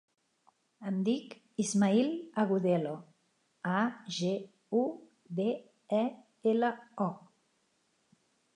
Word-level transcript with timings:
Em 0.91 0.95
dic 1.07 1.35
Ismaïl 1.63 2.09
Agudelo: 2.43 2.95
a, 3.75 3.77
ge, 4.17 4.33
u, 4.81 4.83
de, 5.43 5.49
e, 6.01 6.03
ela, 6.55 6.73
o. 7.09 7.11